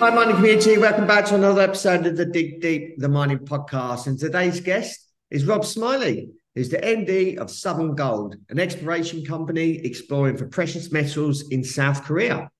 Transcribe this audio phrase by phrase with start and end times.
[0.00, 0.78] Hi, mining community.
[0.78, 4.06] Welcome back to another episode of the Dig Deep, the mining podcast.
[4.06, 4.98] And today's guest
[5.30, 10.90] is Rob Smillie, who's the MD of Southern Gold, an exploration company exploring for precious
[10.90, 12.50] metals in South Korea.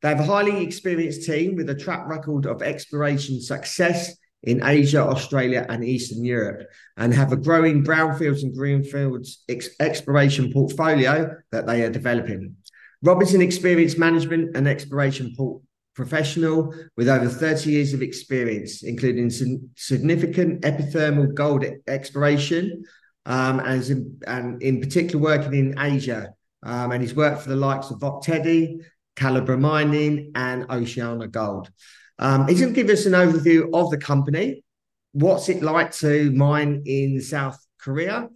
[0.00, 5.02] They have a highly experienced team with a track record of exploration success in Asia,
[5.02, 11.66] Australia, and Eastern Europe, and have a growing brownfields and greenfields ex- exploration portfolio that
[11.66, 12.56] they are developing.
[13.02, 18.82] Rob is an experienced management and exploration portfolio professional with over 30 years of experience,
[18.82, 19.30] including
[19.76, 22.82] significant epithermal gold exploration,
[23.26, 26.32] um, and, in, and in particular working in Asia.
[26.62, 28.78] Um, and he's worked for the likes of Ok Tedi,
[29.16, 31.70] Calibre Mining, and Oceana Gold.
[32.18, 34.64] Um, he's going to give us an overview of the company,
[35.12, 38.28] what's it like to mine in South Korea,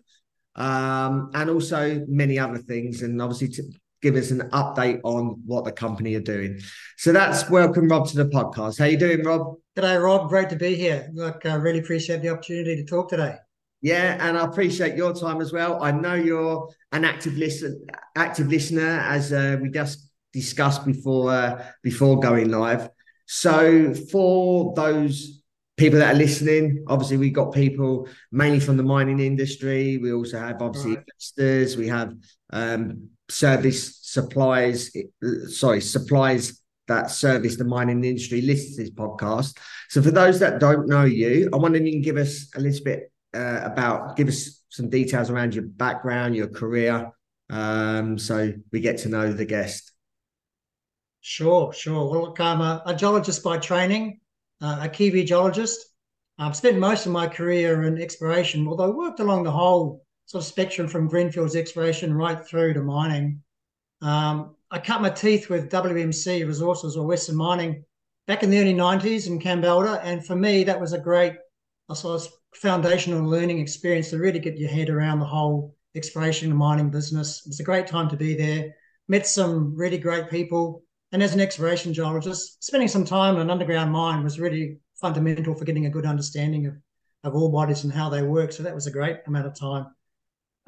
[0.57, 3.63] um, and also many other things, and obviously to
[4.02, 6.61] give us an update on what the company are doing.
[6.97, 8.78] So that's welcome, Rob, to the podcast.
[8.78, 9.56] How you doing, Rob?
[9.77, 10.28] G'day, Rob.
[10.28, 11.11] Great to be here.
[11.14, 13.36] Look, I really appreciate the opportunity to talk today.
[13.83, 15.83] Yeah, and I appreciate your time as well.
[15.83, 17.86] I know you're an active listen,
[18.17, 22.89] active listener, as uh, we just discussed before uh, before going live.
[23.27, 25.42] So for those
[25.77, 29.98] people that are listening, obviously we've got people mainly from the mining industry.
[29.98, 31.05] We also have obviously right.
[31.06, 31.77] investors.
[31.77, 32.14] We have
[32.50, 34.91] um, service supplies,
[35.49, 39.57] sorry, supplies that service the mining industry lists this podcast.
[39.89, 42.61] So for those that don't know you, I wonder if you can give us a
[42.61, 47.11] little bit uh, about, give us some details around your background, your career,
[47.51, 49.92] um, so we get to know the guest.
[51.20, 52.09] Sure, sure.
[52.09, 54.20] Well, look, I'm a, a geologist by training,
[54.61, 55.85] uh, a Kiwi geologist.
[56.39, 60.42] I've spent most of my career in exploration, although I worked along the whole sort
[60.42, 63.42] of spectrum from greenfields exploration right through to mining.
[64.03, 67.85] Um, I cut my teeth with WMC Resources or Western Mining
[68.27, 70.01] back in the early 90s in Kambalda.
[70.03, 71.35] And for me, that was a great,
[71.89, 76.59] I suppose, foundational learning experience to really get your head around the whole exploration and
[76.59, 77.42] mining business.
[77.47, 78.75] It was a great time to be there.
[79.09, 80.83] Met some really great people.
[81.13, 85.55] And as an exploration geologist, spending some time in an underground mine was really fundamental
[85.55, 86.75] for getting a good understanding of,
[87.23, 88.51] of ore bodies and how they work.
[88.51, 89.86] So that was a great amount of time.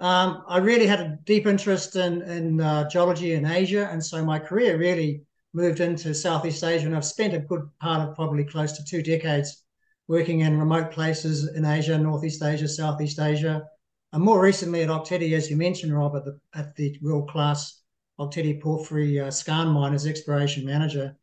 [0.01, 4.25] Um, I really had a deep interest in, in uh, geology in Asia, and so
[4.25, 5.23] my career really
[5.53, 9.03] moved into Southeast Asia, and I've spent a good part of probably close to two
[9.03, 9.65] decades
[10.07, 13.65] working in remote places in Asia, Northeast Asia, Southeast Asia,
[14.13, 17.83] and more recently at Ok Tedi, as you mentioned, Rob, at the, at the world-class
[18.19, 21.17] Ok Tedi Porphyry uh, Skarn mine as exploration manager.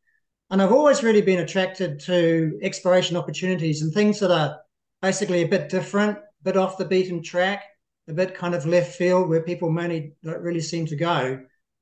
[0.52, 4.60] And I've always really been attracted to exploration opportunities and things that are
[5.02, 7.64] basically a bit different, a bit off the beaten track,
[8.08, 11.40] a bit kind of left field where people mainly don't really seem to go.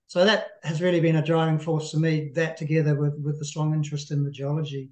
[0.08, 3.46] So that has really been a driving force for me, that together with, with the
[3.46, 4.90] strong interest in the geology.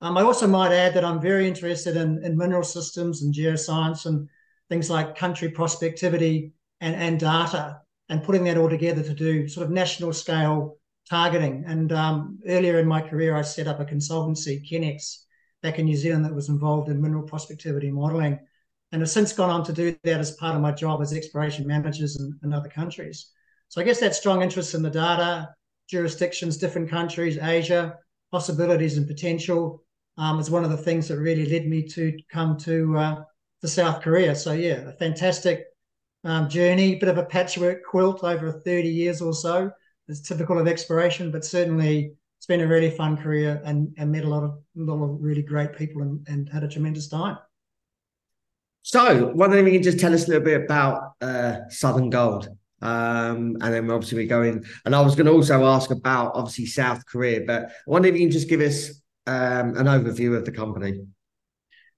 [0.00, 4.06] Um, I also might add that I'm very interested in, in mineral systems and geoscience
[4.06, 4.28] and
[4.68, 9.66] things like country prospectivity and, and data and putting that all together to do sort
[9.66, 10.78] of national scale
[11.08, 11.64] targeting.
[11.66, 15.22] And um, earlier in my career, I set up a consultancy, Kenex,
[15.62, 18.38] back in New Zealand, that was involved in mineral prospectivity modeling
[18.92, 21.66] and have since gone on to do that as part of my job as exploration
[21.66, 23.30] managers in, in other countries.
[23.68, 25.48] So I guess that strong interest in the data,
[25.88, 27.98] jurisdictions, different countries, Asia,
[28.30, 29.82] possibilities and potential
[30.18, 33.22] um, is one of the things that really led me to come to uh,
[33.60, 34.34] to South Korea.
[34.34, 35.64] So yeah, a fantastic
[36.24, 39.70] um, journey, bit of a patchwork quilt over 30 years or so.
[40.08, 44.24] It's typical of exploration, but certainly it's been a really fun career and, and met
[44.24, 47.38] a lot of a lot of really great people and, and had a tremendous time.
[48.86, 52.48] So, wondering if you can just tell us a little bit about uh, Southern Gold.
[52.80, 54.64] Um, and then obviously we go in.
[54.84, 58.14] And I was going to also ask about obviously South Korea, but I wonder if
[58.14, 58.90] you can just give us
[59.26, 61.04] um, an overview of the company.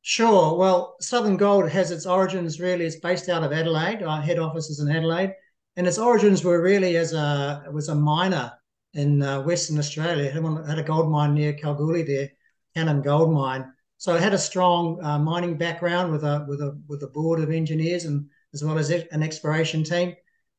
[0.01, 0.57] Sure.
[0.57, 2.87] Well, Southern Gold has its origins really.
[2.87, 4.03] It's based out of Adelaide.
[4.03, 5.35] Our head office is in Adelaide,
[5.77, 8.51] and its origins were really as a it was a miner
[8.95, 10.31] in uh, Western Australia.
[10.31, 12.31] Had, had a gold mine near Kalgoorlie there,
[12.75, 16.81] Cannon Gold Mine, so I had a strong uh, mining background with a with a
[16.87, 20.15] with a board of engineers and as well as an exploration team.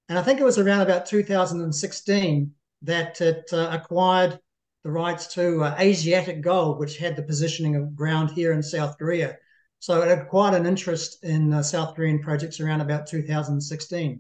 [0.09, 2.51] And I think it was around about 2016
[2.81, 4.39] that it uh, acquired
[4.83, 8.97] the rights to uh, Asiatic Gold, which had the positioning of ground here in South
[8.97, 9.38] Korea.
[9.80, 14.19] So it had quite an interest in uh, South Korean projects around about 2016.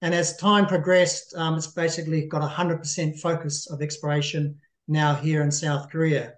[0.00, 4.56] And as time progressed, um, it's basically got a 100% focus of exploration
[4.88, 6.34] now here in South Korea.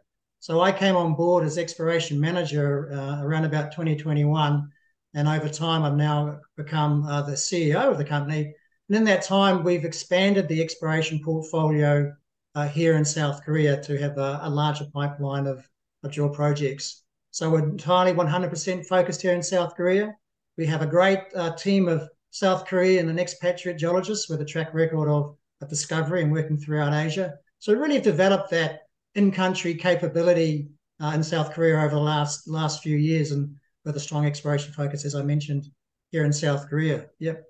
[0.46, 4.70] So I came on board as exploration manager uh, around about 2021.
[5.14, 8.54] And over time, I've now become uh, the CEO of the company.
[8.88, 12.14] And in that time, we've expanded the exploration portfolio
[12.54, 15.68] uh, here in South Korea to have a, a larger pipeline of,
[16.04, 17.02] of drill projects.
[17.32, 20.14] So we're entirely 100% focused here in South Korea.
[20.56, 24.72] We have a great uh, team of South Korean and expatriate geologists with a track
[24.72, 27.34] record of, of discovery and working throughout Asia.
[27.58, 28.82] So we really have developed that
[29.16, 30.68] in-country capability
[31.00, 34.72] uh, in South Korea over the last last few years, and with a strong exploration
[34.72, 35.66] focus, as I mentioned,
[36.10, 37.06] here in South Korea.
[37.18, 37.44] Yep.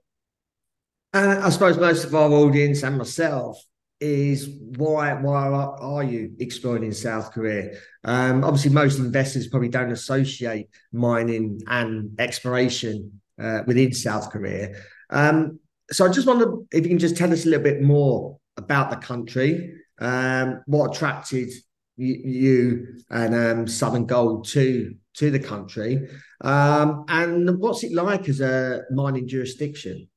[1.13, 3.63] And I suppose most of our audience and myself
[4.01, 7.79] is why why are you exploring in South Korea?
[8.05, 14.75] Um, obviously, most investors probably don't associate mining and exploration uh, within South Korea.
[15.11, 15.61] Um,
[15.91, 18.91] so I just wonder if you can just tell us a little bit more about
[18.91, 21.51] the country, um, what attracted
[21.97, 26.09] you, and um, Southern Gold to to the country,
[26.43, 30.09] um, and what's it like as a mining jurisdiction?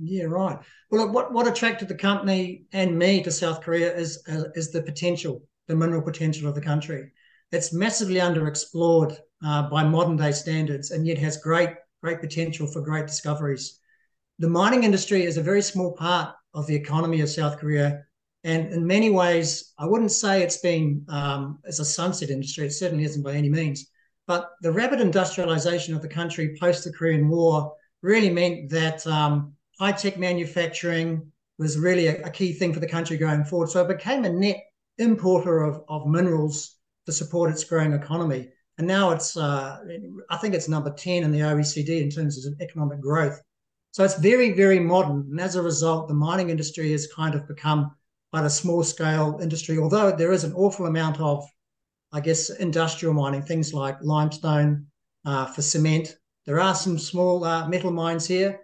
[0.00, 0.58] Yeah, right.
[0.90, 4.70] Well, look, what, what attracted the company and me to South Korea is, uh, is
[4.70, 7.10] the potential, the mineral potential of the country.
[7.50, 11.70] It's massively underexplored uh, by modern day standards and yet has great,
[12.02, 13.80] great potential for great discoveries.
[14.38, 18.04] The mining industry is a very small part of the economy of South Korea.
[18.48, 22.64] And in many ways, I wouldn't say it's been um, as a sunset industry.
[22.64, 23.90] It certainly isn't by any means.
[24.26, 29.52] But the rapid industrialization of the country post the Korean War really meant that um,
[29.78, 33.68] high tech manufacturing was really a, a, key thing for the country going forward.
[33.68, 34.64] So it became a net
[34.96, 38.48] importer of, of minerals to support its growing economy.
[38.78, 39.78] And now it's, uh,
[40.30, 43.38] I think it's number 10 in the OECD in terms of economic growth.
[43.90, 45.26] So it's very, very modern.
[45.30, 47.94] And as a result, the mining industry has kind of become
[48.30, 51.44] quite a small scale industry, although there is an awful amount of,
[52.12, 54.86] I guess, industrial mining, things like limestone
[55.24, 56.16] uh, for cement.
[56.46, 58.60] There are some small uh, metal mines here,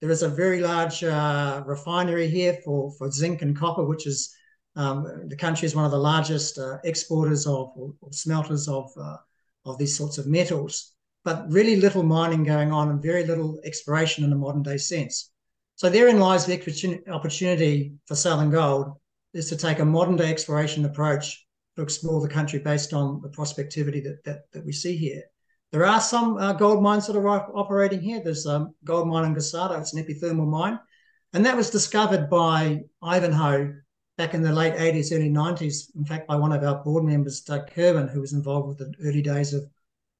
[0.00, 4.34] there is a very large uh, refinery here for, for zinc and copper, which is
[4.76, 8.90] um, the country is one of the largest uh, exporters of or, or smelters of
[9.00, 9.16] uh,
[9.64, 10.92] of these sorts of metals.
[11.24, 15.30] But really little mining going on and very little exploration in a modern day sense.
[15.76, 18.92] So therein lies the opportunity for Southern Gold
[19.36, 21.46] is to take a modern day exploration approach
[21.76, 25.22] to explore the country based on the prospectivity that, that, that we see here.
[25.72, 28.20] There are some uh, gold mines that are operating here.
[28.22, 29.78] There's a um, gold mine in Gasado.
[29.78, 30.78] It's an epithermal mine.
[31.32, 33.74] And that was discovered by Ivanhoe
[34.16, 35.94] back in the late 80s, early 90s.
[35.96, 38.94] In fact, by one of our board members, Doug Kirwin, who was involved with the
[39.06, 39.68] early days of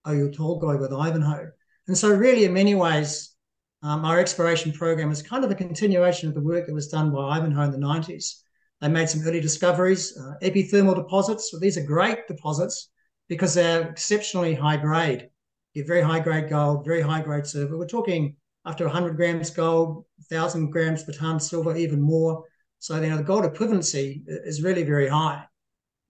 [0.06, 1.50] Oyu Tolgoi with Ivanhoe.
[1.86, 3.34] And so, really, in many ways,
[3.82, 7.12] um, our exploration program is kind of a continuation of the work that was done
[7.12, 8.42] by Ivanhoe in the 90s.
[8.80, 11.50] They made some early discoveries, uh, epithermal deposits.
[11.50, 12.90] So these are great deposits
[13.28, 15.30] because they're exceptionally high grade
[15.72, 17.78] You get very high grade gold, very high grade silver.
[17.78, 22.44] We're talking after 100 grams gold, 1,000 grams per ton silver, even more.
[22.78, 25.44] So, you know, the gold equivalency is really very high.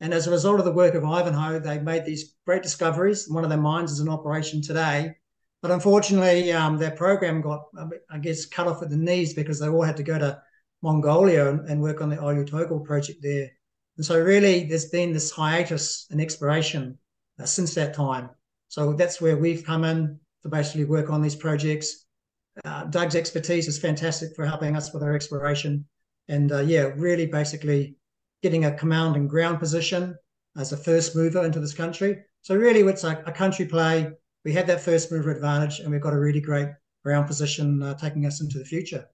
[0.00, 3.28] And as a result of the work of Ivanhoe, they made these great discoveries.
[3.28, 5.16] One of their mines is in operation today.
[5.62, 7.64] But unfortunately, um, their program got,
[8.10, 10.40] I guess, cut off at the knees because they all had to go to
[10.86, 13.50] Mongolia and, and work on the Oyu project there.
[13.96, 16.96] And so, really, there's been this hiatus in exploration
[17.40, 18.30] uh, since that time.
[18.68, 22.06] So that's where we've come in to basically work on these projects.
[22.64, 25.84] Uh, Doug's expertise is fantastic for helping us with our exploration.
[26.28, 27.96] And uh, yeah, really basically
[28.42, 30.16] getting a command and ground position
[30.56, 32.22] as a first mover into this country.
[32.42, 34.10] So really it's a, a country play.
[34.44, 36.68] We have that first mover advantage and we've got a really great
[37.04, 39.06] ground position uh, taking us into the future.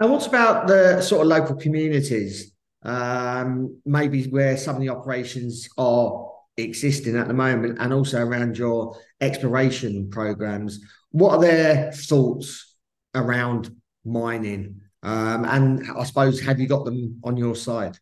[0.00, 2.52] And what's about the sort of local communities?
[2.82, 8.56] Um, maybe where some of the operations are existing at the moment and also around
[8.56, 10.80] your exploration programs.
[11.10, 12.76] What are their thoughts
[13.14, 13.70] around
[14.04, 14.80] mining?
[15.02, 17.98] Um, and i suppose have you got them on your side?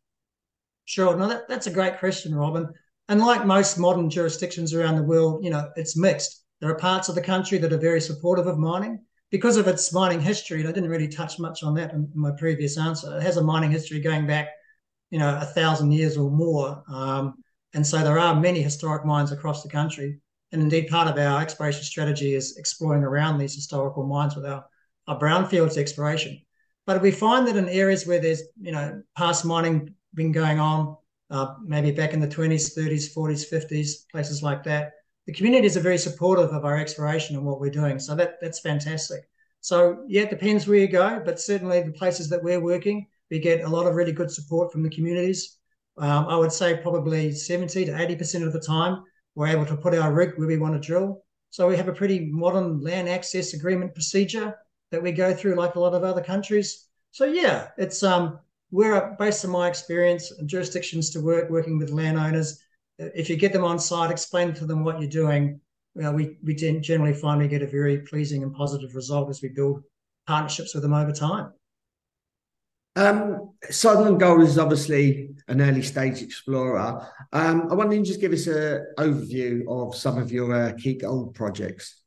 [0.86, 1.16] Sure.
[1.16, 2.68] No that, that's a great question robin.
[3.08, 6.42] And like most modern jurisdictions around the world you know it's mixed.
[6.60, 9.92] There are parts of the country that are very supportive of mining because of its
[9.92, 13.22] mining history and i didn't really touch much on that in my previous answer it
[13.22, 14.48] has a mining history going back
[15.10, 17.34] you know a thousand years or more um,
[17.76, 20.18] and so there are many historic mines across the country.
[20.50, 24.64] And indeed, part of our exploration strategy is exploring around these historical mines with our,
[25.08, 26.40] our brownfields exploration.
[26.86, 30.96] But we find that in areas where there's, you know, past mining been going on,
[31.30, 34.92] uh, maybe back in the 20s, 30s, 40s, 50s, places like that.
[35.26, 37.98] The communities are very supportive of our exploration and what we're doing.
[37.98, 39.28] So that that's fantastic.
[39.60, 43.40] So yeah, it depends where you go, but certainly the places that we're working, we
[43.40, 45.58] get a lot of really good support from the communities.
[45.98, 49.02] Um, I would say probably 70 to 80% of the time,
[49.34, 51.24] we're able to put our rig where we want to drill.
[51.50, 54.54] So we have a pretty modern land access agreement procedure
[54.90, 56.86] that we go through like a lot of other countries.
[57.10, 58.38] So yeah, it's um
[58.70, 62.60] we're based on my experience and jurisdictions to work working with landowners.
[62.98, 65.60] If you get them on site, explain to them what you're doing.
[65.94, 69.48] Know, we we generally find we get a very pleasing and positive result as we
[69.48, 69.82] build
[70.26, 71.52] partnerships with them over time.
[72.96, 77.06] Um, Southern Gold is obviously an early stage explorer.
[77.32, 80.72] Um, I wonder if you just give us an overview of some of your uh,
[80.78, 82.02] key gold projects.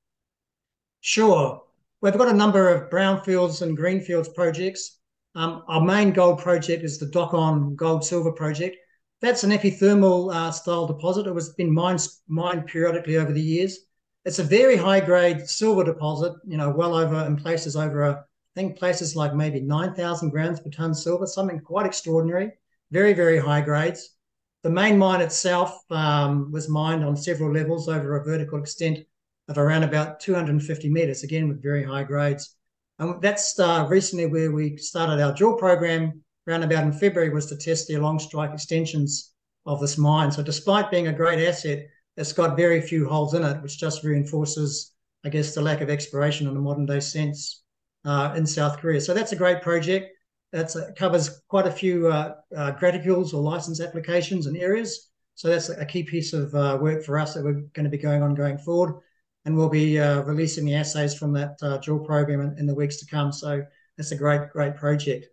[1.02, 1.62] Sure.
[2.02, 5.00] We've got a number of brownfields and greenfields projects.
[5.36, 8.78] Um, our main gold project is the Deokon Gold Silver Project.
[9.22, 11.28] That's an epithermal uh, style deposit.
[11.28, 13.80] It was been mined, mined periodically over the years.
[14.26, 18.26] It's a very high grade silver deposit, you know, well over in places over a
[18.56, 22.52] I think places like maybe 9,000 grams per ton silver, something quite extraordinary,
[22.92, 24.16] very, very high grades.
[24.64, 29.00] The main mine itself um, was mined on several levels over a vertical extent
[29.48, 32.56] of around about 250 meters, again with very high grades.
[32.98, 37.46] And that's uh, recently where we started our drill program around about in February was
[37.48, 39.34] to test the long strike extensions
[39.66, 40.32] of this mine.
[40.32, 41.88] So despite being a great asset,
[42.18, 45.90] it's got very few holes in it, which just reinforces, I guess, the lack of
[45.90, 47.64] exploration in a modern day sense
[48.04, 49.00] uh, in South Korea.
[49.00, 50.08] So that's a great project.
[50.52, 55.12] That uh, covers quite a few uh, uh, graticules or license applications and areas.
[55.36, 58.00] So that's a key piece of uh, work for us that we're going to be
[58.00, 59.00] going on going forward.
[59.46, 62.98] And we'll be uh, releasing the assays from that drill program in, in, the weeks
[62.98, 63.32] to come.
[63.32, 63.64] So
[63.96, 65.28] that's a great, great project.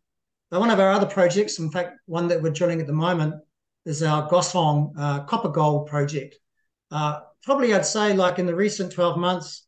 [0.52, 3.34] Now, one of our other projects, in fact, one that we're drilling at the moment,
[3.84, 6.36] is our Goseong uh, copper gold project.
[6.90, 9.66] Uh, probably I'd say like in the recent 12 months,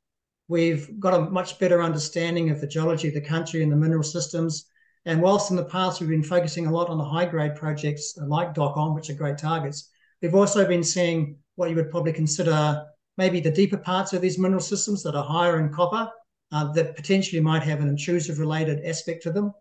[0.48, 4.02] We've got a much better understanding of the geology of the country and the mineral
[4.02, 4.64] systems.
[5.04, 8.16] And whilst in the past we've been focusing a lot on the high grade projects
[8.20, 9.90] uh, like Deokon, which are great targets,
[10.22, 12.86] we've also been seeing what you would probably consider
[13.18, 16.10] maybe the deeper parts of these mineral systems that are higher in copper
[16.50, 19.52] uh, that potentially might have an intrusive related aspect to them.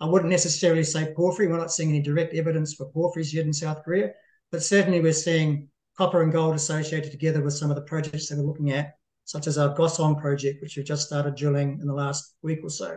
[0.00, 1.48] I wouldn't necessarily say porphyry.
[1.48, 4.12] We're not seeing any direct evidence for porphyries yet in South Korea,
[4.52, 8.36] but certainly we're seeing copper and gold associated together with some of the projects that
[8.36, 8.94] we're looking at
[9.26, 12.70] such as our Goseong project, which we've just started drilling in the last week or
[12.70, 12.96] so.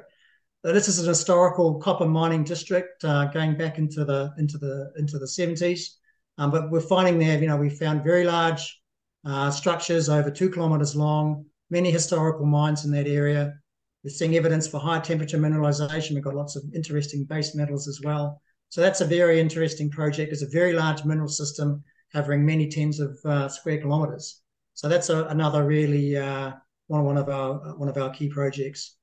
[0.62, 4.91] But this is an historical copper mining district uh, going back into the into the
[4.98, 5.96] into the 70s.
[6.38, 8.79] Um, but we're finding there, you know, we found very large
[9.25, 13.56] uh, structures over two kilometers long, many historical mines in that area.
[14.03, 16.13] We're seeing evidence for high temperature mineralization.
[16.13, 18.41] We've got lots of interesting base metals as well.
[18.70, 20.32] So that's a very interesting project.
[20.32, 24.41] It's a very large mineral system covering many tens of uh, square kilometers.
[24.74, 26.51] So that's a, another really uh,
[26.88, 28.96] one one of our one of our key projects.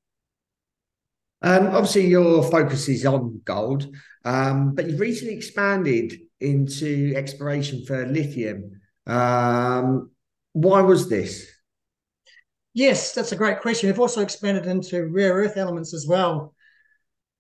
[1.43, 3.87] Um, obviously, your focus is on gold,
[4.25, 8.81] um, but you've recently expanded into exploration for lithium.
[9.07, 10.11] Um,
[10.53, 11.47] why was this?
[12.77, 13.89] Yes, that's a great question.
[13.89, 16.55] We've also expanded into rare earth elements as well.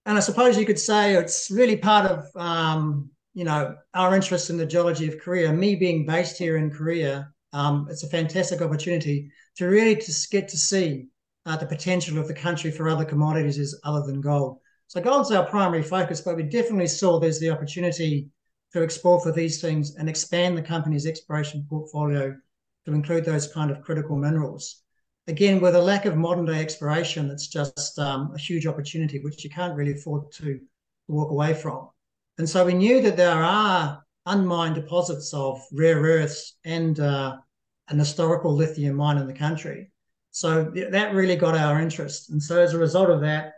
[0.06, 4.48] And I suppose you could say it's really part of um, you know our interest
[4.48, 5.52] in the geology of Korea.
[5.52, 10.48] Me being based here in Korea, um, it's a fantastic opportunity to really just get
[10.48, 11.08] to see
[11.44, 14.60] uh, the potential of the country for other commodities is other than gold.
[14.86, 18.30] So gold's our primary focus, but we definitely saw there's the opportunity
[18.72, 22.34] to explore for these things and expand the company's exploration portfolio
[22.86, 24.84] to include those kind of critical minerals.
[25.28, 29.42] Again, with a lack of modern day exploration, it's just um, a huge opportunity which
[29.42, 30.60] you can't really afford to
[31.08, 31.88] walk away from.
[32.38, 37.36] And so we knew that there are unmined deposits of rare earths and uh,
[37.88, 39.90] an historical lithium mine in the country.
[40.30, 42.30] So that really got our interest.
[42.30, 43.52] And so as a result of that,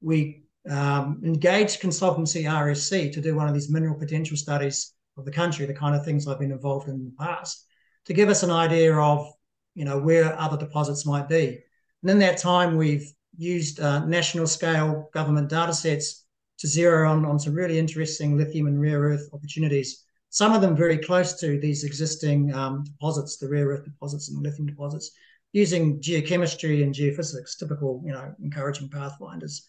[0.00, 5.32] we um, engaged consultancy RSC to do one of these mineral potential studies of the
[5.32, 7.66] country, the kind of things I've been involved in, in the past,
[8.06, 9.30] to give us an idea of,
[9.78, 11.60] you know, where other deposits might be.
[12.02, 16.24] And in that time, we've used uh, national scale government data sets
[16.58, 20.76] to zero on, on some really interesting lithium and rare earth opportunities some of them
[20.76, 25.10] very close to these existing um, deposits, the rare earth deposits and the lithium deposits,
[25.52, 29.68] using geochemistry and geophysics, typical, you know, encouraging pathfinders.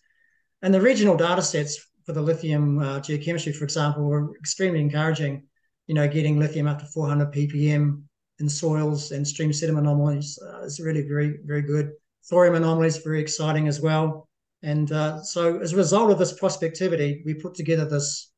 [0.61, 5.47] And the regional data sets for the lithium uh, geochemistry, for example, were extremely encouraging,
[5.87, 8.03] you know, getting lithium up to 400 ppm
[8.39, 11.91] in soils and stream sediment anomalies uh, is really very, very good.
[12.29, 14.27] Thorium anomalies, very exciting as well.
[14.63, 18.31] And uh, so as a result of this prospectivity, we put together this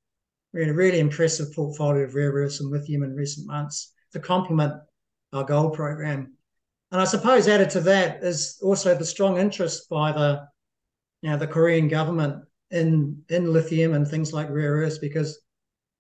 [0.53, 4.74] a really impressive portfolio of rare earths and lithium in recent months to complement
[5.34, 6.34] our gold program.
[6.91, 10.46] And I suppose added to that is also the strong interest by the,
[11.22, 15.39] you know, the Korean government in in lithium and things like rare earths because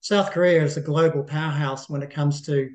[0.01, 2.69] South Korea is a global powerhouse when it comes to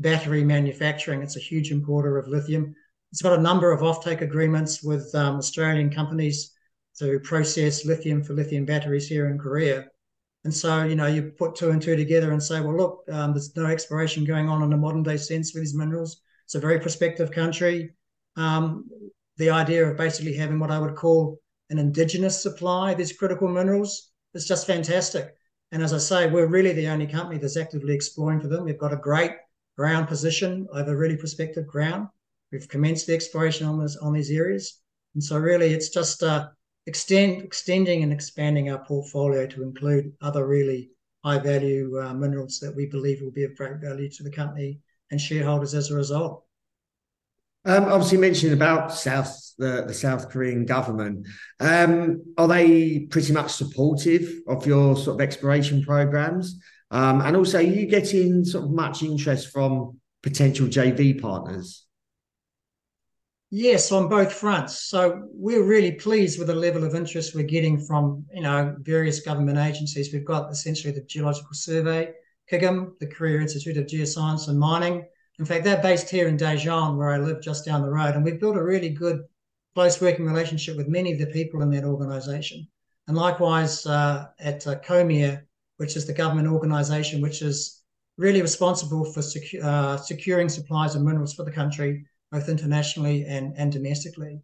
[0.00, 1.22] battery manufacturing.
[1.22, 2.74] It's a huge importer of lithium.
[3.12, 6.52] It's got a number of offtake agreements with um, Australian companies
[6.98, 9.86] to process lithium for lithium batteries here in Korea.
[10.44, 13.32] And so, you know, you put two and two together and say, well, look, um,
[13.32, 16.22] there's no exploration going on in a modern day sense with these minerals.
[16.46, 17.92] It's a very prospective country.
[18.36, 18.88] Um,
[19.36, 21.38] the idea of basically having what I would call
[21.68, 25.34] an indigenous supply of these critical minerals is just fantastic.
[25.72, 28.64] And as I say, we're really the only company that's actively exploring for them.
[28.64, 29.32] We've got a great
[29.80, 32.06] ground position over really prospective ground.
[32.52, 34.78] We've commenced the exploration on this on these areas,
[35.14, 36.48] and so really it's just uh,
[36.86, 40.90] extend extending and expanding our portfolio to include other really
[41.24, 44.80] high value uh, minerals that we believe will be of great value to the company
[45.10, 46.44] and shareholders as a result.
[47.64, 51.26] Um, obviously, mentioned about South the, the South Korean government.
[51.58, 56.60] Um, are they pretty much supportive of your sort of exploration programs?
[56.90, 61.86] Um, and also, are you getting sort of much interest from potential JV partners?
[63.52, 64.84] Yes, on both fronts.
[64.84, 69.20] So we're really pleased with the level of interest we're getting from you know various
[69.20, 70.12] government agencies.
[70.12, 72.12] We've got essentially the Geological Survey,
[72.50, 75.04] KIGAM, the Korea Institute of Geoscience and Mining,
[75.40, 78.22] in fact, they're based here in Daejeon, where I live just down the road, and
[78.22, 79.22] we've built a really good,
[79.74, 82.68] close working relationship with many of the people in that organisation.
[83.08, 85.40] And likewise uh, at uh, KOMIR,
[85.80, 87.82] which is the government organisation which is
[88.16, 93.54] really responsible for secu- uh, securing supplies of minerals for the country, both internationally and,
[93.56, 94.40] and domestically.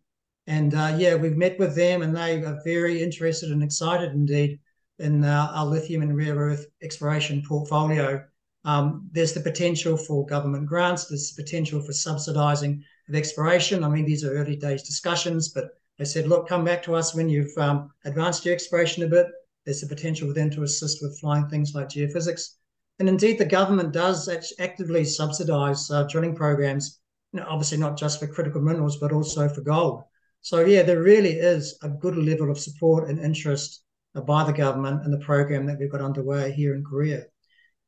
[0.46, 4.58] And uh, yeah, we've met with them, and they are very interested and excited indeed
[4.98, 8.24] in uh, our lithium and rare earth exploration portfolio
[8.66, 11.06] um, there's the potential for government grants.
[11.06, 13.84] There's the potential for subsidising of exploration.
[13.84, 15.68] I mean, these are early days discussions, but
[15.98, 19.28] they said, look, come back to us when you've um, advanced your exploration a bit.
[19.66, 22.54] There's the potential them to assist with flying things like geophysics.
[22.98, 27.00] And indeed, the government does actively subsidise uh, drilling programs,
[27.32, 30.04] you know, obviously not just for critical minerals, but also for gold.
[30.40, 33.82] So, yeah, there really is a good level of support and interest
[34.14, 37.24] uh, by the government in the program that we've got underway here in Korea.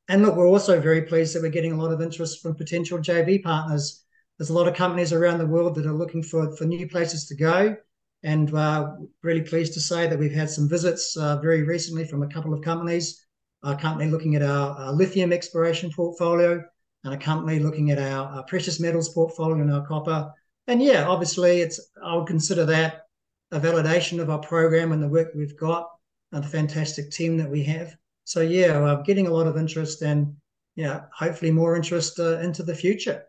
[0.08, 2.98] And look, we're also very pleased that we're getting a lot of interest from potential
[2.98, 4.04] JV partners.
[4.36, 7.26] There's a lot of companies around the world that are looking for, for new places
[7.26, 7.76] to go.
[8.22, 12.22] And uh, really pleased to say that we've had some visits uh, very recently from
[12.22, 13.24] a couple of companies.
[13.62, 16.62] A company looking at our, our lithium exploration portfolio,
[17.04, 20.32] and a company looking at our, our, precious metals portfolio and our copper.
[20.66, 23.02] And yeah, obviously, it's I would consider that
[23.50, 25.88] a validation of our program and the work we've got
[26.32, 27.96] and the fantastic team that we have
[28.28, 30.36] so yeah, I'm getting a lot of interest and
[30.76, 33.24] yeah, hopefully more interest uh, into the future.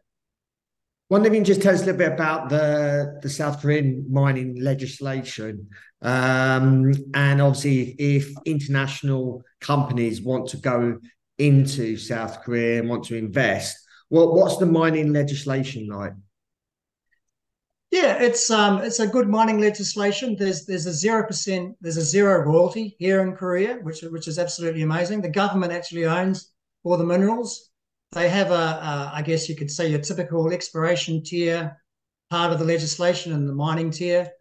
[1.10, 4.06] Wonder if you can just tell us a little bit about the the South Korean
[4.12, 5.68] mining legislation,
[6.04, 11.00] um, and obviously if, international companies want to go
[11.40, 13.76] into South Korea and want to invest,
[14.10, 16.14] what what's the mining legislation like?
[17.90, 20.36] Yeah, it's um it's a good mining legislation.
[20.38, 24.38] There's there's a zero percent there's a zero royalty here in Korea, which which is
[24.38, 25.22] absolutely amazing.
[25.22, 26.52] The government actually owns
[26.84, 27.69] all the minerals.
[28.12, 31.78] They have a, a I guess you could say a typical exploration tier
[32.30, 34.32] part of the legislation and the mining tier.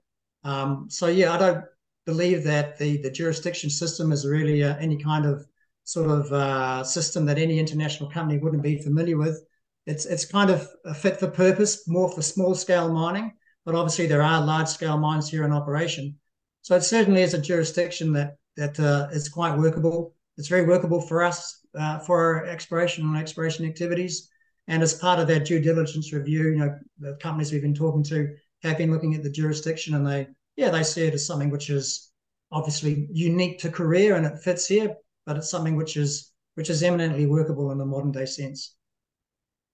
[0.44, 1.64] Um, so yeah, I don't
[2.06, 5.46] believe that the the jurisdiction system is really uh, any kind of
[5.84, 9.42] sort of uh, system that any international company wouldn't be familiar with.
[9.86, 13.32] It's it's kind of fit for purpose, more for small scale mining
[13.68, 16.16] but obviously there are large scale mines here in operation.
[16.62, 20.14] So it certainly is a jurisdiction that that uh, is quite workable.
[20.38, 24.28] It's very workable for us uh, for exploration and exploration activities.
[24.66, 28.02] And as part of that due diligence review, you know, the companies we've been talking
[28.04, 31.50] to have been looking at the jurisdiction, and they, yeah, they see it as something
[31.50, 32.10] which is
[32.50, 34.94] obviously unique to Korea and it fits here,
[35.26, 38.74] but it's something which is which is eminently workable in a modern day sense.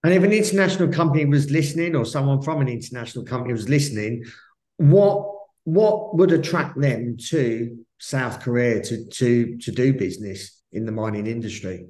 [0.03, 4.23] And if an international company was listening, or someone from an international company was listening,
[4.77, 5.31] what
[5.63, 11.25] what would attract them to South Korea to to to do business in the mining
[11.25, 11.87] industry?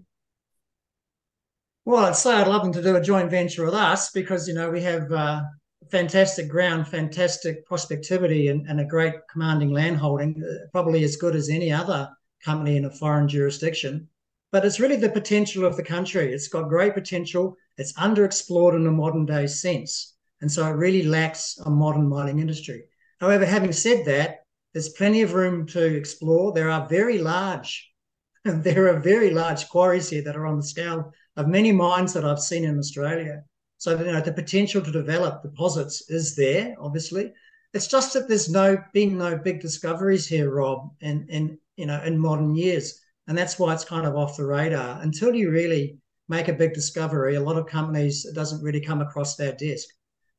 [1.86, 4.56] Well, I'd say I'd love them to do a joint venture with us because you
[4.56, 5.44] know we have uh,
[5.92, 11.48] fantastic ground, fantastic prospectivity, and, and a great commanding landholding, uh, probably as good as
[11.48, 12.10] any other
[12.44, 14.10] company in a foreign jurisdiction.
[14.52, 16.34] But it's really the potential of the country.
[16.34, 20.16] It's got great potential it's underexplored in a modern day sense.
[20.42, 22.86] And so it really lacks a modern mining industry.
[23.20, 24.44] However, having said that,
[24.74, 26.52] there's plenty of room to explore.
[26.52, 27.92] There are very large
[28.46, 32.26] there are very large quarries here that are on the scale of many mines that
[32.26, 33.44] I've seen in Australia.
[33.78, 37.34] So you know the potential to develop deposits is there, obviously.
[37.74, 42.02] It's just that there's no been no big discoveries here, Rob, in in you know
[42.04, 45.02] in modern years, and that's why it's kind of off the radar.
[45.02, 45.98] Until you really
[46.30, 49.88] make a big discovery, a lot of companies it doesn't really come across their desk.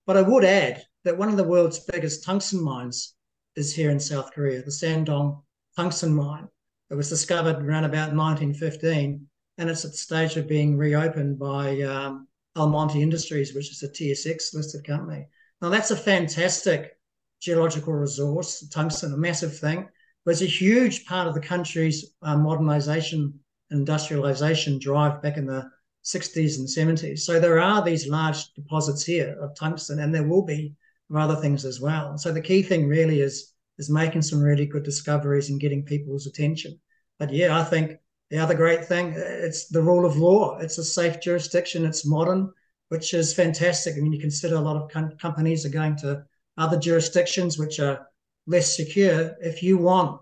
[0.06, 3.14] But I would add that one of the world's biggest tungsten mines
[3.54, 5.42] is here in South Korea, the Sangdong
[5.76, 6.48] tungsten mine.
[6.90, 9.26] It was discovered around about 1915,
[9.58, 13.88] and it's at the stage of being reopened by um, Almonty Industries, which is a
[13.88, 15.26] TSX listed company.
[15.60, 16.98] Now, that's a fantastic
[17.40, 19.88] geological resource, tungsten, a massive thing.
[20.24, 23.38] But it's a huge part of the country's uh, modernization,
[23.70, 25.70] industrialization drive back in the
[26.04, 27.20] 60s and 70s.
[27.20, 30.74] So there are these large deposits here of tungsten, and there will be
[31.10, 32.18] of other things as well.
[32.18, 36.26] So the key thing really is is making some really good discoveries and getting people's
[36.26, 36.80] attention.
[37.18, 37.98] But yeah, I think
[38.30, 40.58] the other great thing it's the rule of law.
[40.58, 41.84] It's a safe jurisdiction.
[41.84, 42.52] It's modern,
[42.88, 43.94] which is fantastic.
[43.96, 46.24] I mean, you consider a lot of com- companies are going to
[46.56, 48.06] other jurisdictions which are
[48.46, 49.36] less secure.
[49.40, 50.20] If you want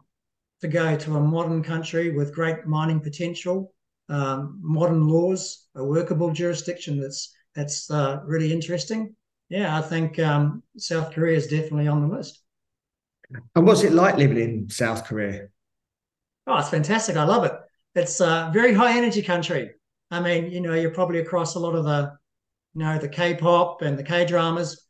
[0.61, 3.73] to go to a modern country with great mining potential,
[4.09, 9.15] um, modern laws, a workable jurisdiction that's that's uh, really interesting.
[9.49, 12.41] Yeah, I think um, South Korea is definitely on the list.
[13.55, 15.49] And what's it like living in South Korea?
[16.47, 17.17] Oh, it's fantastic.
[17.17, 17.53] I love it.
[17.95, 19.71] It's a very high energy country.
[20.11, 22.13] I mean, you know, you're probably across a lot of the,
[22.75, 24.87] you know, the K-pop and the K-dramas.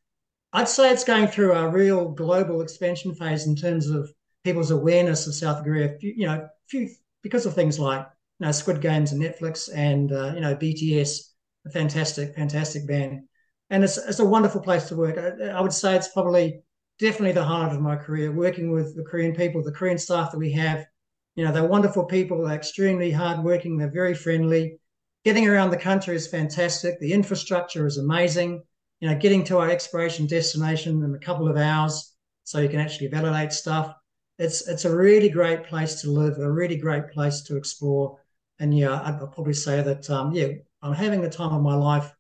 [0.53, 4.11] I'd say it's going through a real global expansion phase in terms of
[4.45, 5.97] people's awareness of South Korea.
[6.01, 6.89] You know, few
[7.23, 8.07] because of things like
[8.39, 11.33] you know Squid Games and Netflix and uh, you know BTS,
[11.67, 13.23] a fantastic, fantastic band,
[13.71, 15.19] and it's it's a wonderful place to work.
[15.19, 16.61] I, I would say it's probably
[17.01, 20.39] definitely the highlight of my career, working with the Korean people, the Korean staff that
[20.39, 20.87] we have.
[21.35, 22.45] You know, they're wonderful people.
[22.45, 23.77] They're extremely hardworking.
[23.77, 24.79] They're very friendly.
[25.25, 27.01] Getting around the country is fantastic.
[27.01, 28.63] The infrastructure is amazing.
[29.01, 32.81] You know, getting to our exploration destination in a couple of hours, so you can
[32.81, 33.95] actually validate stuff.
[34.39, 38.19] It's it's a really great place to live, a really great place to explore.
[38.59, 40.49] And yeah, I'd probably say that um, yeah,
[40.83, 42.13] I'm having the time of my life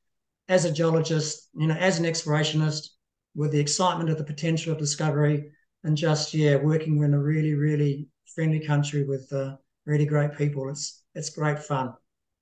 [0.49, 2.89] as a geologist, you know, as an explorationist,
[3.35, 5.53] with the excitement of the potential of discovery
[5.85, 10.69] and just yeah working in a really really friendly country with uh, really great people.
[10.69, 11.95] It's it's great fun.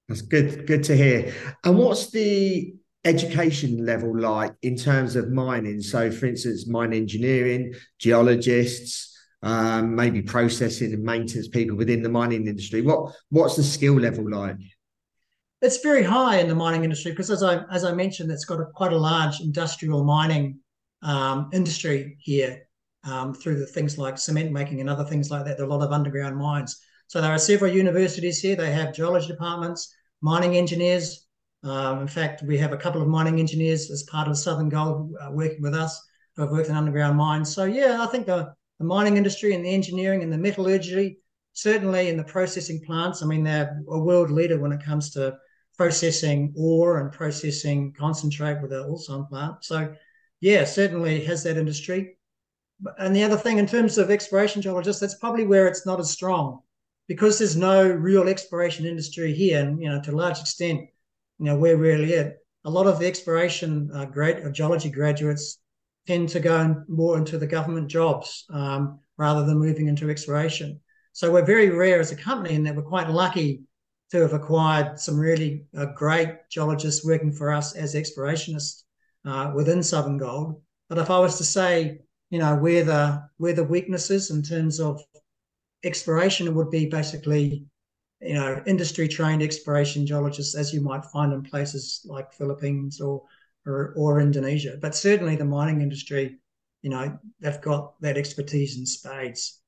[0.09, 1.35] That's good good to hear.
[1.65, 2.75] And what's the
[3.05, 5.83] education level like in terms of mining?
[5.83, 9.11] So for instance mine engineering geologists
[9.45, 12.81] um, maybe processing and maintenance people within the mining industry.
[12.81, 14.57] What what's the skill level like?
[15.61, 18.61] It's very high in the mining industry because as i as i mentioned it's got
[18.61, 20.59] a, quite a large industrial mining
[21.03, 22.67] um, industry here
[23.05, 25.57] um, through the things like cement making and other things like that.
[25.57, 26.81] There are a lot of underground mines.
[27.09, 28.57] So there are several universities here.
[28.57, 31.27] They have geology departments, mining engineers.
[31.63, 35.15] Um, in fact, we have a couple of mining engineers as part of Southern Gold
[35.21, 36.01] uh, working with us
[36.35, 37.55] who have worked in underground mines.
[37.55, 41.19] So yeah, I think the, the mining industry and the engineering and the metallurgy,
[41.53, 45.37] certainly in the processing plants, I mean, they're a world leader when it comes to
[45.77, 49.57] processing ore and processing concentrate with the Ulsan plant.
[49.63, 49.93] So
[50.41, 52.17] yeah, certainly has that industry.
[52.99, 56.11] And the other thing, in terms of exploration geologists, that's probably where it's not as
[56.11, 56.61] strong
[57.09, 59.61] because there's no real exploration industry here.
[59.61, 60.81] And, you know, to a large extent,
[61.39, 62.39] you know, we're really it.
[62.65, 65.59] A lot of the exploration uh, uh, geology graduates
[66.07, 70.81] tend to go more into the government jobs um, rather than moving into exploration.
[71.13, 73.63] So we're very rare as a company in that we're quite lucky
[74.11, 78.83] to have acquired some really uh, great geologists working for us as explorationists
[79.25, 80.61] uh, within Southern Gold.
[80.89, 82.01] But if I was to say,
[82.33, 85.05] you know, where the where the weaknesses in terms of
[85.85, 87.67] exploration, would be basically,
[88.23, 93.23] you know, industry trained exploration geologists, as you might find in places like Philippines or,
[93.67, 94.79] or or Indonesia.
[94.81, 96.39] But certainly the mining industry,
[96.81, 99.61] you know, they've got that expertise in spades.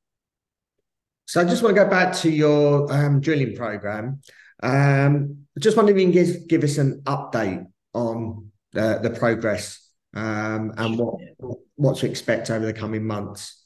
[1.26, 4.20] So I just want to go back to your um, drilling program.
[4.62, 9.86] Um, just wondering if you can give, give us an update on the, the progress
[10.14, 13.64] um, and what what to expect over the coming months.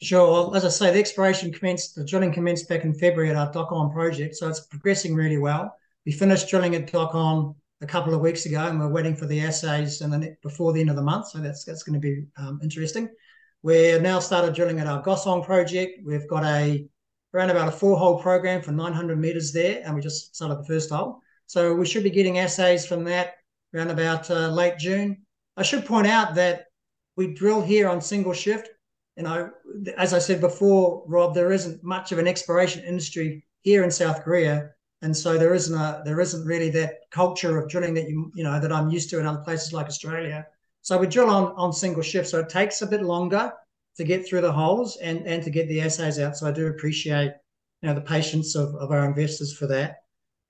[0.00, 0.30] Sure.
[0.30, 3.52] Well, as I say, the exploration commenced, the drilling commenced back in February at our
[3.52, 5.74] Deokon project, so it's progressing really well.
[6.06, 9.40] We finished drilling at Deokon a couple of weeks ago, and we're waiting for the
[9.40, 11.28] assays and then before the end of the month.
[11.28, 13.08] So that's that's going to be um, interesting.
[13.62, 16.00] We're now started drilling at our Goseong project.
[16.04, 16.86] We've got a
[17.34, 20.90] around about a four-hole program for 900 meters there, and we just started the first
[20.90, 21.20] hole.
[21.46, 23.34] So we should be getting assays from that
[23.74, 25.26] around about uh, late June.
[25.56, 26.66] I should point out that
[27.18, 28.70] we drill here on single shift.
[29.16, 29.50] You know,
[29.96, 34.22] as I said before, Rob, there isn't much of an exploration industry here in South
[34.22, 34.70] Korea,
[35.02, 38.44] and so there isn't a there isn't really that culture of drilling that you you
[38.44, 40.46] know that I'm used to in other places like Australia.
[40.82, 43.52] So we drill on on single shift, so it takes a bit longer
[43.96, 46.36] to get through the holes and and to get the assays out.
[46.36, 47.32] So I do appreciate
[47.82, 49.96] you know the patience of, of our investors for that.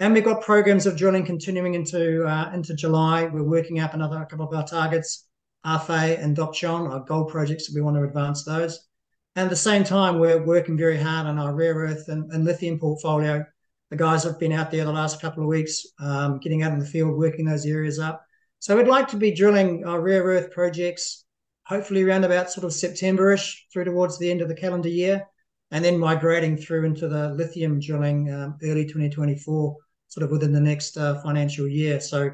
[0.00, 3.24] And we've got programs of drilling continuing into uh, into July.
[3.24, 5.27] We're working up another couple of our targets,
[5.68, 8.88] Aphae and Dokcheon, our gold projects that we want to advance those.
[9.36, 12.44] And at the same time, we're working very hard on our rare earth and, and
[12.44, 13.44] lithium portfolio
[13.90, 16.78] the guys have been out there the last couple of weeks, um, getting out in
[16.78, 18.24] the field, working those areas up.
[18.58, 21.24] So we'd like to be drilling our rare earth projects,
[21.64, 25.26] hopefully around about sort of September-ish through towards the end of the calendar year,
[25.70, 29.76] and then migrating through into the lithium drilling um, early 2024,
[30.08, 32.00] sort of within the next uh, financial year.
[32.00, 32.30] So,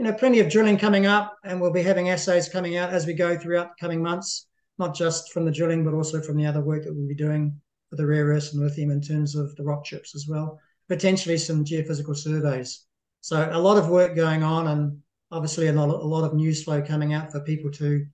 [0.00, 3.06] you know, plenty of drilling coming up, and we'll be having assays coming out as
[3.06, 4.46] we go throughout the coming months,
[4.78, 7.54] not just from the drilling, but also from the other work that we'll be doing
[7.88, 10.58] for the rare earths and lithium in terms of the rock chips as well
[10.90, 12.84] potentially some geophysical surveys.
[13.22, 14.98] So a lot of work going on, and
[15.30, 18.04] obviously a lot, a lot of news flow coming out for people to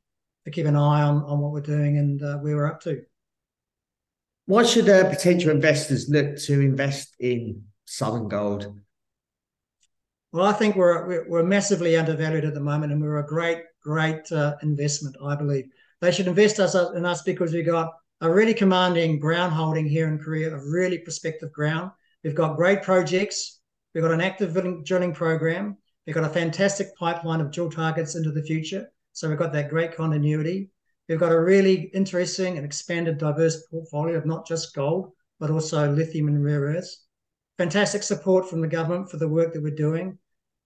[0.44, 3.02] to keep an eye on on what we're doing and uh, where we're up to.
[4.44, 8.78] Why should uh, potential investors look to invest in Southern Gold?
[10.36, 14.30] Well, I think we're we're massively undervalued at the moment, and we're a great great
[14.30, 15.16] uh, investment.
[15.24, 15.64] I believe
[16.02, 20.08] they should invest us in us because we've got a really commanding ground holding here
[20.08, 21.90] in Korea, a really prospective ground.
[22.22, 23.60] We've got great projects.
[23.94, 24.52] We've got an active
[24.84, 25.78] drilling program.
[26.06, 28.90] We've got a fantastic pipeline of drill targets into the future.
[29.14, 30.68] So we've got that great continuity.
[31.08, 35.90] We've got a really interesting and expanded, diverse portfolio of not just gold, but also
[35.90, 37.06] lithium and rare earths.
[37.56, 40.18] Fantastic support from the government for the work that we're doing.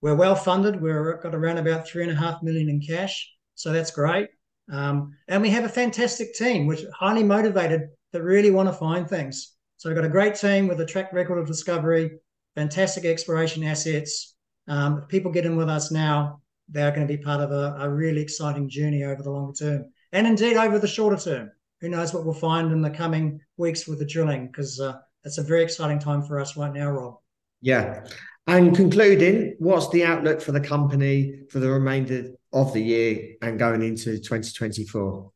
[0.03, 0.81] We're well funded.
[0.81, 3.31] We've got around about three and a half million in cash.
[3.55, 4.29] So that's great.
[4.73, 8.73] Um, and we have a fantastic team, which are highly motivated that really want to
[8.73, 9.57] find things.
[9.77, 12.13] So we've got a great team with a track record of discovery,
[12.55, 14.37] fantastic exploration assets.
[14.69, 17.77] Um, if people get in with us now, they're going to be part of a,
[17.81, 21.51] a really exciting journey over the longer term and indeed over the shorter term.
[21.81, 25.39] Who knows what we'll find in the coming weeks with the drilling because uh, it's
[25.39, 27.17] a very exciting time for us right now, Rob.
[27.63, 28.05] Yeah.
[28.47, 33.59] And concluding, what's the outlook for the company for the remainder of the year and
[33.59, 35.31] going into 2024?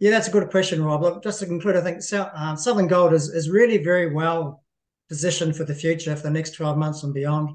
[0.00, 1.02] Yeah, that's a good question, Rob.
[1.02, 4.62] Look, just to conclude, I think uh, Southern Gold is, is really very well
[5.08, 7.50] positioned for the future for the next 12 months and beyond.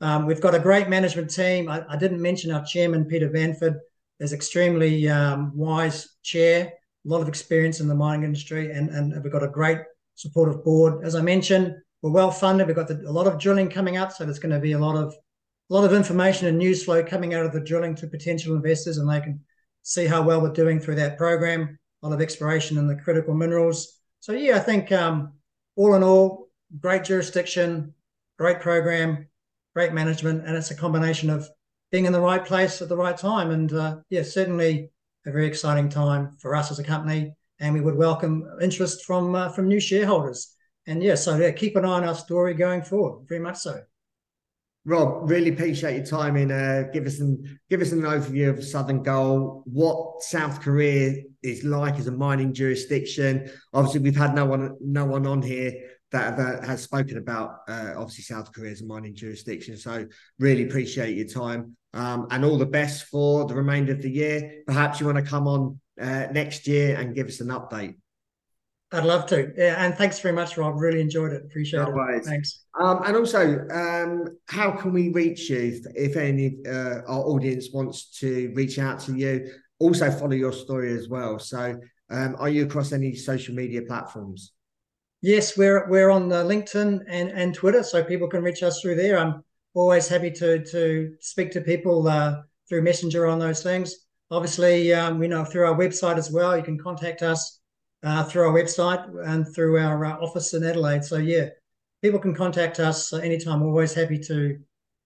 [0.00, 1.68] Um, we've got a great management team.
[1.68, 3.78] I, I, didn't mention our chairman, Peter Vanford,
[4.20, 9.22] is extremely um, wise chair, a lot of experience in the mining industry, and, and
[9.22, 9.78] we've got a great
[10.14, 11.04] supportive board.
[11.04, 12.66] As I mentioned, we're well funded.
[12.66, 14.78] We've got the, a lot of drilling coming up, so there's going to be a
[14.78, 15.14] lot of
[15.70, 18.98] a lot of information and news flow coming out of the drilling to potential investors,
[18.98, 19.40] and they can
[19.82, 21.78] see how well we're doing through that program.
[22.02, 24.00] A lot of exploration in the critical minerals.
[24.20, 25.34] So yeah, I think um,
[25.76, 26.48] all in all,
[26.80, 27.92] great jurisdiction,
[28.38, 29.26] great program,
[29.74, 31.48] great management, and it's a combination of
[31.90, 33.50] being in the right place at the right time.
[33.50, 34.90] And uh, yeah, certainly
[35.26, 37.34] a very exciting time for us as a company.
[37.60, 40.54] And we would welcome interest from uh, from new shareholders.
[40.88, 43.28] And yeah, so yeah, keep an eye on our story going forward.
[43.28, 43.82] Very much so.
[44.84, 48.64] Rob, really appreciate your time in uh, give us an give us an overview of
[48.64, 53.50] Southern Gold, what South Korea is like as a mining jurisdiction.
[53.74, 55.74] Obviously, we've had no one no one on here
[56.10, 59.76] that, has spoken about uh, obviously South Korea as a mining jurisdiction.
[59.76, 60.06] So
[60.38, 64.62] really appreciate your time um, and all the best for the remainder of the year.
[64.66, 67.96] Perhaps you want to come on uh, next year and give us an update.
[68.90, 69.52] I'd love to.
[69.56, 70.80] Yeah, and thanks very much, Rob.
[70.80, 71.44] Really enjoyed it.
[71.44, 71.94] Appreciate no it.
[71.94, 72.26] Worries.
[72.26, 72.64] Thanks.
[72.80, 77.68] Um, and also, um, how can we reach you if, if any uh, our audience
[77.72, 79.52] wants to reach out to you?
[79.78, 81.38] Also, follow your story as well.
[81.38, 81.78] So,
[82.10, 84.52] um, are you across any social media platforms?
[85.20, 88.94] Yes, we're we're on the LinkedIn and, and Twitter, so people can reach us through
[88.94, 89.18] there.
[89.18, 94.06] I'm always happy to to speak to people uh, through Messenger on those things.
[94.30, 96.56] Obviously, um, we know through our website as well.
[96.56, 97.57] You can contact us
[98.02, 101.04] uh, through our website and through our uh, office in Adelaide.
[101.04, 101.48] So yeah,
[102.02, 103.60] people can contact us anytime.
[103.60, 104.58] We're always happy to,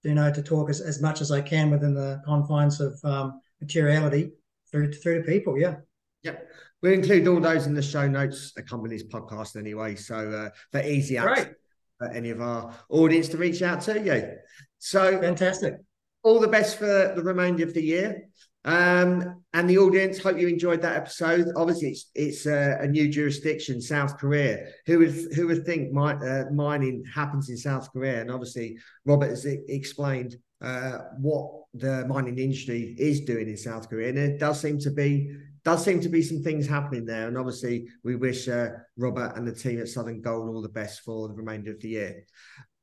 [0.03, 3.41] you know, to talk as, as much as I can within the confines of um,
[3.61, 4.33] materiality
[4.71, 5.59] through to, through to people.
[5.59, 5.77] Yeah.
[6.23, 6.49] Yep.
[6.83, 9.95] We'll include all those in the show notes, accompany this podcast anyway.
[9.95, 11.55] So uh, for easy access
[11.99, 14.37] for any of our audience to reach out to you.
[14.79, 15.77] So fantastic.
[16.25, 18.23] All the best for the remainder of the year.
[18.65, 21.49] Um, and the audience, hope you enjoyed that episode.
[21.57, 24.67] Obviously, it's it's a, a new jurisdiction, South Korea.
[24.87, 28.21] Who would who would think my, uh, mining happens in South Korea?
[28.21, 34.11] And obviously, Robert has explained uh, what the mining industry is doing in South Korea,
[34.11, 37.27] and it does seem to be does seem to be some things happening there.
[37.29, 41.03] And obviously, we wish uh, Robert and the team at Southern Gold all the best
[41.03, 42.25] for the remainder of the year.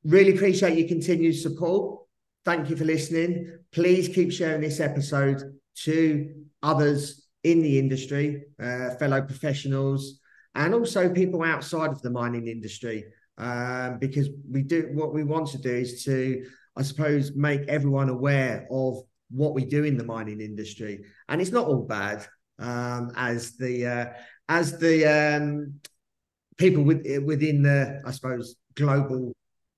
[0.04, 2.02] Really appreciate your continued support.
[2.46, 3.60] Thank you for listening.
[3.72, 10.20] Please keep sharing this episode to others in the industry, uh, fellow professionals,
[10.56, 13.06] and also people outside of the mining industry.
[13.38, 18.10] Um, because we do what we want to do is to, I suppose, make everyone
[18.10, 18.98] aware of
[19.32, 22.26] what we do in the mining industry, and it's not all bad.
[22.58, 24.06] Um, as the uh,
[24.50, 25.80] as the um,
[26.58, 29.32] people with, within the, I suppose, global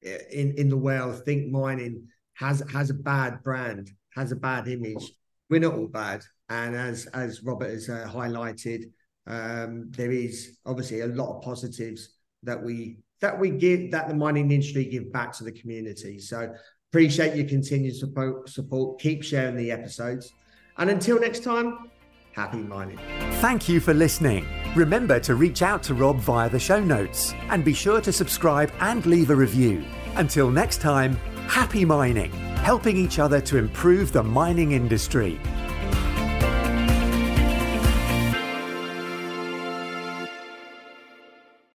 [0.03, 4.67] uh, in in the world think mining has has a bad brand, has a bad
[4.67, 5.13] image.
[5.51, 8.89] We're not all bad, and as as Robert has uh, highlighted,
[9.27, 14.15] um, there is obviously a lot of positives that we that we give that the
[14.15, 16.19] mining industry give back to the community.
[16.19, 16.53] So
[16.89, 18.47] appreciate your continued support.
[18.47, 19.01] Support.
[19.01, 20.31] Keep sharing the episodes,
[20.77, 21.91] and until next time,
[22.31, 22.97] happy mining.
[23.41, 24.47] Thank you for listening.
[24.73, 28.71] Remember to reach out to Rob via the show notes, and be sure to subscribe
[28.79, 29.83] and leave a review.
[30.15, 32.31] Until next time, happy mining,
[32.61, 35.39] helping each other to improve the mining industry.